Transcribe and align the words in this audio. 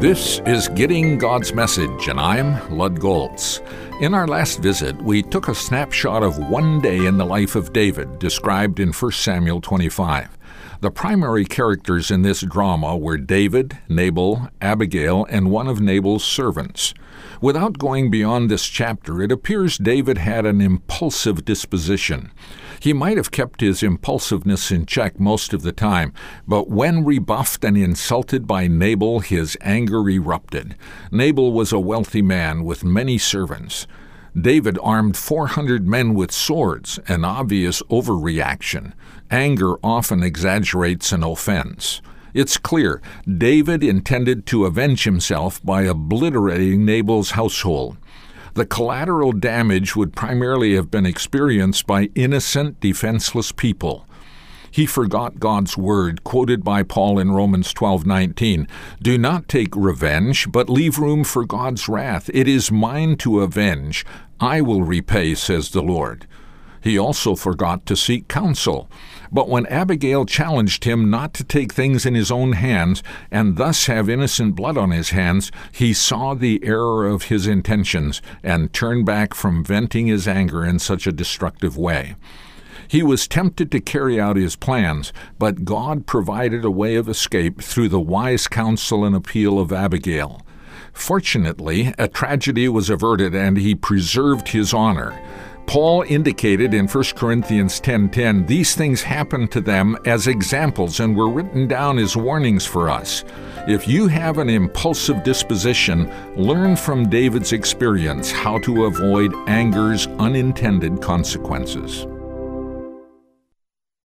This 0.00 0.40
is 0.46 0.68
Getting 0.68 1.18
God's 1.18 1.52
Message, 1.52 2.08
and 2.08 2.20
I'm 2.20 2.76
Lud 2.76 3.00
Golz. 3.00 3.60
In 4.00 4.14
our 4.14 4.28
last 4.28 4.60
visit, 4.60 4.94
we 5.02 5.22
took 5.22 5.48
a 5.48 5.54
snapshot 5.54 6.22
of 6.22 6.38
one 6.38 6.80
day 6.80 7.06
in 7.06 7.16
the 7.16 7.24
life 7.24 7.56
of 7.56 7.72
David, 7.72 8.18
described 8.18 8.78
in 8.78 8.92
1 8.92 9.12
Samuel 9.12 9.60
25. 9.60 10.36
The 10.80 10.90
primary 10.90 11.44
characters 11.44 12.10
in 12.10 12.22
this 12.22 12.42
drama 12.42 12.96
were 12.96 13.16
David, 13.16 13.78
Nabal, 13.88 14.48
Abigail, 14.60 15.26
and 15.28 15.50
one 15.50 15.68
of 15.68 15.80
Nabal's 15.80 16.24
servants. 16.24 16.94
Without 17.40 17.78
going 17.78 18.10
beyond 18.10 18.50
this 18.50 18.66
chapter, 18.66 19.22
it 19.22 19.32
appears 19.32 19.78
David 19.78 20.18
had 20.18 20.46
an 20.46 20.60
impulsive 20.60 21.44
disposition. 21.44 22.30
He 22.80 22.92
might 22.92 23.16
have 23.16 23.30
kept 23.30 23.60
his 23.60 23.82
impulsiveness 23.82 24.70
in 24.70 24.86
check 24.86 25.18
most 25.18 25.52
of 25.52 25.62
the 25.62 25.72
time, 25.72 26.12
but 26.46 26.68
when 26.68 27.04
rebuffed 27.04 27.64
and 27.64 27.76
insulted 27.76 28.46
by 28.46 28.68
Nabal, 28.68 29.20
his 29.20 29.56
anger 29.60 30.08
erupted. 30.08 30.76
Nabal 31.10 31.52
was 31.52 31.72
a 31.72 31.80
wealthy 31.80 32.22
man 32.22 32.64
with 32.64 32.84
many 32.84 33.18
servants. 33.18 33.86
David 34.38 34.78
armed 34.82 35.16
400 35.16 35.88
men 35.88 36.12
with 36.12 36.30
swords, 36.30 36.98
an 37.08 37.24
obvious 37.24 37.80
overreaction. 37.84 38.92
Anger 39.30 39.76
often 39.82 40.22
exaggerates 40.22 41.10
an 41.10 41.24
offense. 41.24 42.02
It's 42.34 42.58
clear 42.58 43.00
David 43.26 43.82
intended 43.82 44.44
to 44.46 44.66
avenge 44.66 45.04
himself 45.04 45.64
by 45.64 45.82
obliterating 45.82 46.84
Nabal's 46.84 47.30
household. 47.30 47.96
The 48.52 48.66
collateral 48.66 49.32
damage 49.32 49.96
would 49.96 50.14
primarily 50.14 50.74
have 50.74 50.90
been 50.90 51.06
experienced 51.06 51.86
by 51.86 52.10
innocent, 52.14 52.78
defenseless 52.80 53.52
people. 53.52 54.05
He 54.70 54.86
forgot 54.86 55.40
God's 55.40 55.76
word 55.76 56.24
quoted 56.24 56.64
by 56.64 56.82
Paul 56.82 57.18
in 57.18 57.32
Romans 57.32 57.72
12:19, 57.72 58.66
"Do 59.00 59.16
not 59.16 59.48
take 59.48 59.74
revenge, 59.76 60.50
but 60.50 60.68
leave 60.68 60.98
room 60.98 61.24
for 61.24 61.44
God's 61.44 61.88
wrath. 61.88 62.30
It 62.34 62.48
is 62.48 62.72
mine 62.72 63.16
to 63.18 63.40
avenge. 63.40 64.04
I 64.40 64.60
will 64.60 64.82
repay," 64.82 65.34
says 65.34 65.70
the 65.70 65.82
Lord. 65.82 66.26
He 66.80 66.96
also 66.96 67.34
forgot 67.34 67.84
to 67.86 67.96
seek 67.96 68.28
counsel. 68.28 68.88
But 69.32 69.48
when 69.48 69.66
Abigail 69.66 70.24
challenged 70.24 70.84
him 70.84 71.10
not 71.10 71.34
to 71.34 71.42
take 71.42 71.72
things 71.72 72.06
in 72.06 72.14
his 72.14 72.30
own 72.30 72.52
hands, 72.52 73.02
and 73.30 73.56
thus 73.56 73.86
have 73.86 74.08
innocent 74.08 74.54
blood 74.54 74.78
on 74.78 74.92
his 74.92 75.10
hands, 75.10 75.50
he 75.72 75.92
saw 75.92 76.34
the 76.34 76.60
error 76.62 77.08
of 77.08 77.24
his 77.24 77.48
intentions, 77.48 78.22
and 78.44 78.72
turned 78.72 79.04
back 79.04 79.34
from 79.34 79.64
venting 79.64 80.06
his 80.06 80.28
anger 80.28 80.64
in 80.64 80.78
such 80.78 81.08
a 81.08 81.12
destructive 81.12 81.76
way. 81.76 82.14
He 82.88 83.02
was 83.02 83.28
tempted 83.28 83.70
to 83.72 83.80
carry 83.80 84.20
out 84.20 84.36
his 84.36 84.56
plans, 84.56 85.12
but 85.38 85.64
God 85.64 86.06
provided 86.06 86.64
a 86.64 86.70
way 86.70 86.96
of 86.96 87.08
escape 87.08 87.60
through 87.60 87.88
the 87.88 88.00
wise 88.00 88.46
counsel 88.48 89.04
and 89.04 89.14
appeal 89.14 89.58
of 89.58 89.72
Abigail. 89.72 90.42
Fortunately, 90.92 91.92
a 91.98 92.08
tragedy 92.08 92.68
was 92.68 92.88
averted 92.88 93.34
and 93.34 93.58
he 93.58 93.74
preserved 93.74 94.48
his 94.48 94.72
honor. 94.72 95.20
Paul 95.66 96.04
indicated 96.06 96.72
in 96.72 96.86
1 96.86 97.16
Corinthians 97.16 97.80
10:10 97.80 98.46
these 98.46 98.74
things 98.76 99.02
happened 99.02 99.50
to 99.50 99.60
them 99.60 99.96
as 100.06 100.28
examples 100.28 101.00
and 101.00 101.16
were 101.16 101.28
written 101.28 101.66
down 101.66 101.98
as 101.98 102.16
warnings 102.16 102.64
for 102.64 102.88
us. 102.88 103.24
If 103.66 103.88
you 103.88 104.06
have 104.06 104.38
an 104.38 104.48
impulsive 104.48 105.24
disposition, 105.24 106.08
learn 106.36 106.76
from 106.76 107.10
David's 107.10 107.52
experience 107.52 108.30
how 108.30 108.58
to 108.60 108.84
avoid 108.84 109.34
anger's 109.48 110.06
unintended 110.18 111.02
consequences. 111.02 112.06